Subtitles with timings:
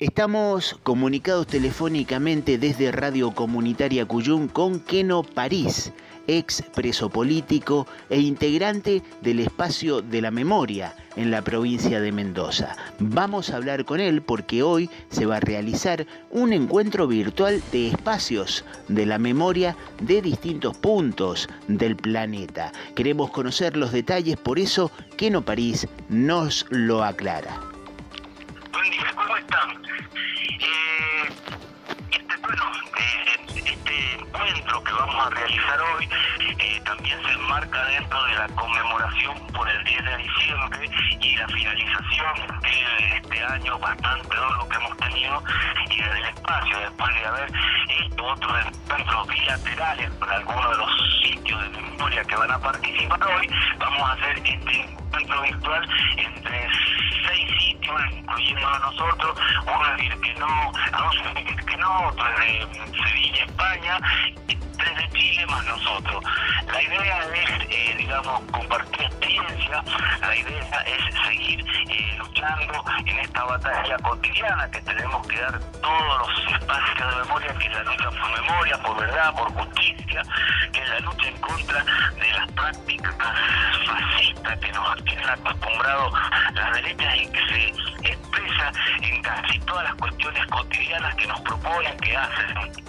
[0.00, 5.92] Estamos comunicados telefónicamente desde Radio Comunitaria Cuyún con Keno París,
[6.28, 12.76] ex preso político e integrante del espacio de la memoria en la provincia de Mendoza.
[13.00, 17.88] Vamos a hablar con él porque hoy se va a realizar un encuentro virtual de
[17.88, 22.70] espacios de la memoria de distintos puntos del planeta.
[22.94, 27.58] Queremos conocer los detalles, por eso Keno París nos lo aclara.
[28.72, 29.07] Buen día, ¿cómo
[29.50, 31.28] Eh,
[32.10, 32.34] este,
[32.98, 36.08] eh, este encuentro que vamos a realizar hoy
[36.58, 40.90] eh, también se enmarca dentro de la conmemoración por el 10 de diciembre
[41.20, 45.42] y la finalización de este año bastante duro que hemos tenido
[45.88, 47.50] y desde el espacio, después de haber
[47.88, 53.22] hecho otros encuentros bilaterales con algunos de los sitios de memoria que van a participar
[53.24, 55.88] hoy, vamos a hacer este encuentro virtual
[56.18, 56.68] entre
[57.26, 57.57] seis
[57.88, 62.24] sitios, incluyendo a nosotros, uno es decir que no, dos es decir que no, otro
[62.24, 63.98] de Sevilla, España,
[64.46, 66.24] tres de Chile más nosotros.
[66.66, 69.82] La idea es, eh, digamos, compartir experiencia,
[70.20, 76.18] la idea es seguir eh, luchando en esta batalla cotidiana que tenemos que dar todos
[76.18, 80.22] los espacios de memoria, que es la lucha por memoria, por verdad, por justicia,
[80.72, 83.14] que es la lucha en contra de las prácticas
[83.86, 86.12] fascistas que nos tienen acostumbrado
[86.54, 87.77] las derechas y que se
[89.02, 92.88] en casi todas las cuestiones cotidianas que nos proponen, que hacen.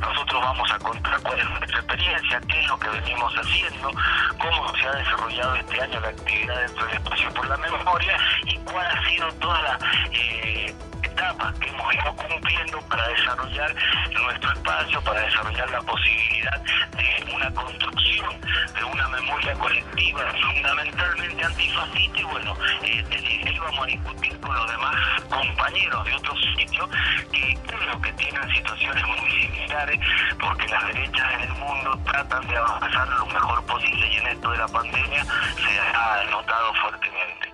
[0.00, 3.90] Nosotros vamos a contar cuál es nuestra experiencia, qué es lo que venimos haciendo,
[4.38, 8.56] cómo se ha desarrollado este año la actividad dentro del espacio por la memoria y
[8.58, 9.78] cuál ha sido toda la
[10.12, 10.74] eh,
[11.12, 13.74] etapas que hemos ido cumpliendo para desarrollar
[14.12, 16.62] nuestro espacio, para desarrollar la posibilidad
[16.96, 18.40] de una construcción
[18.74, 24.54] de una memoria colectiva fundamentalmente antifascista y bueno, eh, desde ahí vamos a discutir con
[24.54, 24.96] los demás
[25.28, 26.88] compañeros de otros sitios
[27.30, 30.00] que creo que tienen situaciones muy similares
[30.40, 34.50] porque las derechas en el mundo tratan de avanzar lo mejor posible y en esto
[34.50, 37.52] de la pandemia se ha notado fuertemente.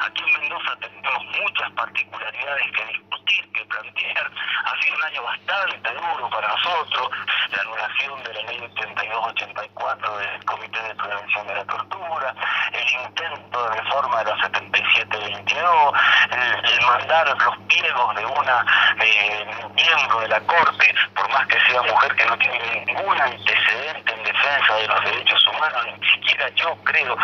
[0.00, 2.82] Aquí en Mendoza tenemos muchas particularidades que
[3.80, 7.10] Ha sido un año bastante duro para nosotros,
[7.50, 12.34] la anulación de la ley 8284 del Comité de Prevención de la Tortura,
[12.72, 15.94] el intento de reforma de la 7722,
[16.30, 18.66] el, el mandar los pliegos de una
[19.00, 24.09] eh, miembro de la Corte, por más que sea mujer que no tiene ningún antecedente
[24.09, 24.09] en
[24.50, 27.16] de los derechos humanos, ni siquiera yo creo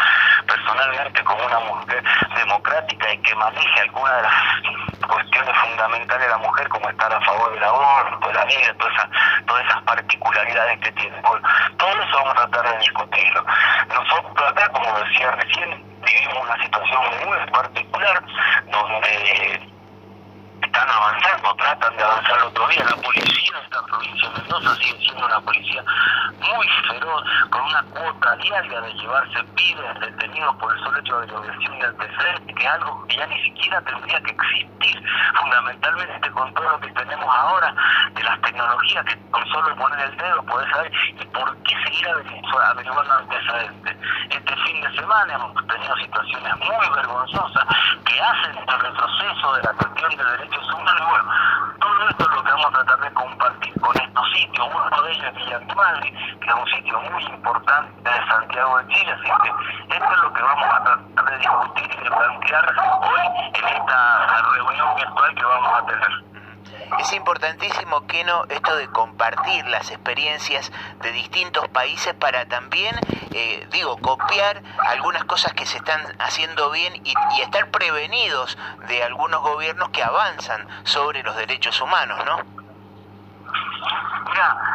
[0.47, 2.03] personalmente como una mujer
[2.37, 7.21] democrática y que maneje alguna de las cuestiones fundamentales de la mujer como estar a
[7.23, 9.11] favor del aborto, de la vida, todas esas,
[9.47, 11.17] todas esas particularidades que tiene.
[11.23, 13.45] Todo eso vamos a tratar de discutirlo.
[13.89, 18.23] Nosotros acá, como decía recién, vivimos una situación muy particular
[18.71, 19.61] donde
[20.63, 22.85] están avanzando, tratan de avanzar otro día.
[22.85, 25.85] La policía de esta provincia de Mendoza sigue siendo una policía
[27.51, 31.79] con una cuota diaria de llevarse pibes detenidos por el solo hecho de la obligación
[31.79, 35.03] de antecedentes, que es algo que ya ni siquiera tendría que existir,
[35.41, 37.75] fundamentalmente con todo lo que tenemos ahora
[38.15, 42.09] de las tecnologías que con solo poner el dedo puedes saber y por qué seguir
[42.09, 43.97] averiguando antecedentes.
[44.31, 47.65] Este fin de semana hemos tenido situaciones muy vergonzosas
[48.05, 51.09] que hacen el retroceso de la cuestión de derechos humanos.
[51.09, 51.31] Bueno,
[51.81, 54.67] todo esto es lo que vamos a tratar de compartir con estos sitios.
[54.67, 58.89] Uno de ellos es Villa Madre, que es un sitio muy importante de Santiago de
[58.95, 62.75] Chile, así que esto es lo que vamos a tratar de discutir y de plantear
[63.01, 66.27] hoy en esta reunión virtual que vamos a tener.
[66.99, 72.95] Es importantísimo, Keno, esto de compartir las experiencias de distintos países para también,
[73.33, 78.57] eh, digo, copiar algunas cosas que se están haciendo bien y, y, estar prevenidos
[78.89, 82.39] de algunos gobiernos que avanzan sobre los derechos humanos, ¿no?
[84.31, 84.66] Mira,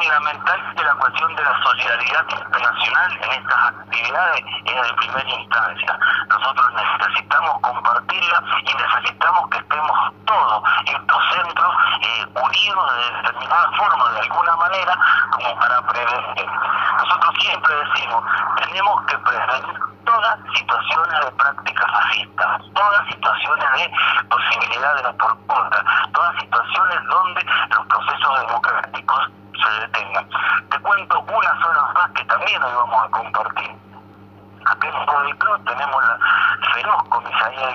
[0.00, 5.98] fundamental que la cuestión de la solidaridad internacional en estas actividades es de primera instancia.
[6.28, 14.10] Nosotros necesitamos compartirla y necesitamos que estemos todos estos centros eh, unidos de determinada forma,
[14.12, 14.98] de alguna manera,
[15.32, 16.50] como para prevenir.
[16.96, 18.24] Nosotros siempre decimos,
[18.56, 25.84] tenemos que prevenir todas situaciones de práctica fascista, todas situaciones de posibilidad de la tortura,
[26.12, 29.30] todas situaciones donde los procesos democráticos
[29.80, 30.28] detengan.
[30.70, 33.76] Te cuento una sola más que también hoy vamos a compartir.
[34.66, 36.18] Aquí en Pueblo Cruz tenemos la
[36.74, 37.72] feroz comisaría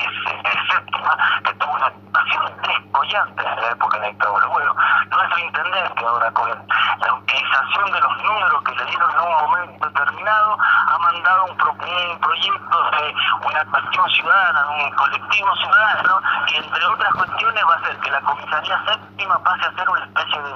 [0.70, 4.48] séptima que tuvo una actuación descollante en la época de la.
[4.48, 4.76] Bueno,
[5.10, 9.90] nuestro intendente ahora con la utilización de los números que le dieron en un momento
[9.90, 13.14] determinado ha mandado un propuesto un proyecto de
[13.46, 18.22] una cuestión ciudadana, un colectivo ciudadano, que entre otras cuestiones va a hacer que la
[18.22, 20.55] comisaría séptima pase a ser una especie de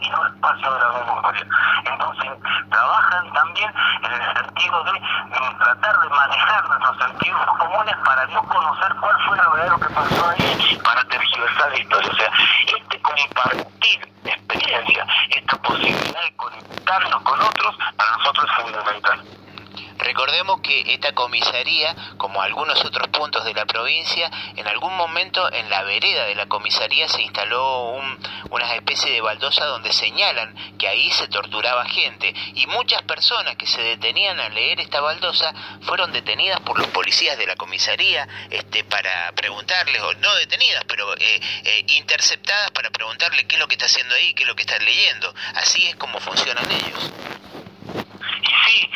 [0.00, 1.46] y espacio de la memoria.
[1.84, 2.30] Entonces,
[2.70, 3.72] trabajan también
[4.02, 5.00] en el sentido de,
[5.58, 10.28] tratar de manejar nuestros sentidos comunes para no conocer cuál fue lo verdadero que pasó
[10.28, 12.10] ahí, para tergiversar la historia.
[12.10, 12.32] O sea,
[12.66, 19.19] este compartir experiencia, esta posibilidad de conectarnos con otros, para nosotros es fundamental.
[20.30, 25.68] Recordemos que esta comisaría, como algunos otros puntos de la provincia, en algún momento en
[25.68, 28.00] la vereda de la comisaría se instaló
[28.48, 33.66] una especie de baldosa donde señalan que ahí se torturaba gente y muchas personas que
[33.66, 38.84] se detenían a leer esta baldosa fueron detenidas por los policías de la comisaría este,
[38.84, 43.74] para preguntarles, o no detenidas, pero eh, eh, interceptadas para preguntarle qué es lo que
[43.74, 45.34] está haciendo ahí, qué es lo que están leyendo.
[45.56, 47.12] Así es como funcionan ellos.
[48.42, 48.90] Y sí,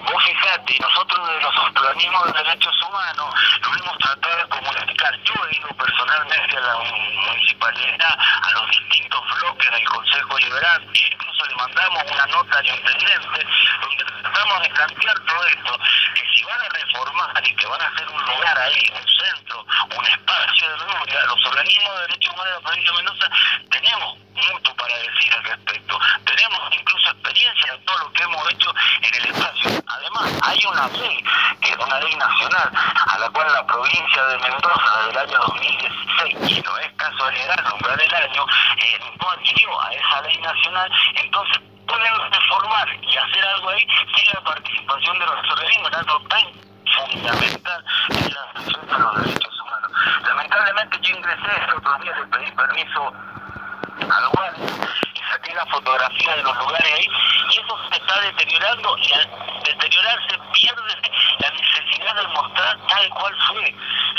[0.00, 5.22] Vos fijate, nosotros de los organismos de derechos humanos lo hemos tratado de comunicar.
[5.22, 11.44] Yo he ido personalmente a la municipalidad, a los distintos bloques del Consejo Liberal, incluso
[11.46, 13.46] le mandamos una nota al intendente
[13.80, 15.78] donde tratamos de cambiar todo esto,
[16.14, 19.66] que si van a reformar y que van a hacer un lugar ahí, un centro,
[19.96, 23.30] un espacio de memoria, los organismos de derechos humanos de la provincia de Mendoza
[23.70, 25.98] tenemos mucho para decir al respecto.
[26.24, 29.84] Tenemos incluso experiencia de todo lo que hemos hecho en el espacio.
[29.86, 31.24] Además, hay una ley,
[31.90, 32.70] una ley nacional,
[33.06, 37.64] a la cual la provincia de Mendoza desde el año 2016, y no es casualidad
[37.64, 38.46] nombrar el año,
[38.76, 44.32] eh, no adhirió a esa ley nacional, entonces pueden reformar y hacer algo ahí sin
[44.32, 46.42] la participación de los organismos, algo tan
[46.96, 49.90] fundamental en la defensa de los derechos humanos.
[50.22, 53.12] Lamentablemente yo ingresé el otro día, le pedí permiso
[54.00, 54.66] al guardia
[55.14, 57.06] y saqué la fotografía de los lugares ahí
[57.50, 59.28] y eso se está deteriorando y al
[59.64, 61.50] deteriorarse pierde la
[62.12, 63.74] necesidad de mostrar tal cual fue,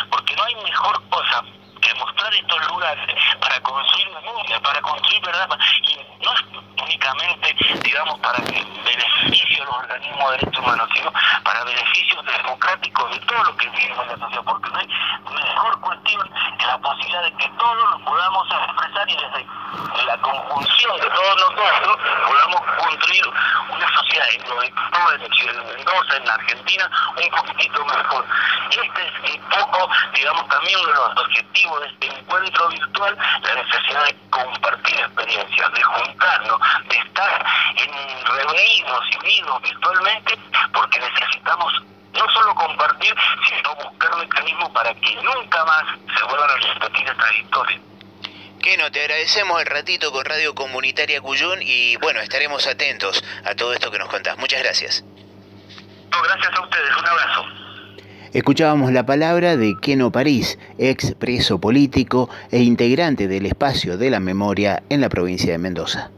[0.09, 1.43] porque no hay mejor cosa
[1.81, 5.49] que mostrar estos lugares para construir memoria, para construir verdad,
[5.81, 6.41] y no es
[6.83, 11.11] únicamente, digamos, para beneficio de los organismos de derechos humanos, sino
[11.43, 14.87] para beneficios democráticos de todo lo que vivimos en la sociedad, porque no hay
[15.33, 16.30] mejor cuestión
[16.67, 21.97] la posibilidad de que todos lo podamos expresar y desde la conjunción de todos nosotros
[22.27, 23.27] podamos construir
[23.69, 28.25] una sociedad en en Mendoza, en la Argentina, un poquitito mejor.
[28.69, 33.55] Este es un poco, digamos, también uno de los objetivos de este encuentro virtual, la
[33.55, 36.59] necesidad de compartir experiencias, de juntarnos,
[36.89, 37.45] de estar
[37.77, 40.39] en, reunidos y unidos virtualmente,
[40.73, 41.73] porque necesitamos
[42.21, 43.13] no solo compartir,
[43.47, 45.83] sino buscar mecanismos para que nunca más
[46.17, 47.81] se vuelvan a repetir estas historias.
[48.61, 53.73] Keno, te agradecemos el ratito con Radio Comunitaria Cuyún y bueno, estaremos atentos a todo
[53.73, 54.37] esto que nos contás.
[54.37, 55.03] Muchas gracias.
[56.11, 57.45] gracias a ustedes, un abrazo.
[58.33, 64.19] Escuchábamos la palabra de Keno París, ex preso político e integrante del espacio de la
[64.19, 66.11] memoria en la provincia de Mendoza.